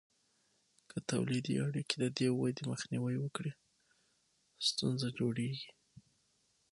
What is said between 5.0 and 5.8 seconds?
جوړیږي.